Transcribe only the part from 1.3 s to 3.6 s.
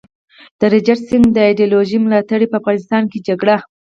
د ایډیالوژۍ ملاتړي په افغانستان کي جګړه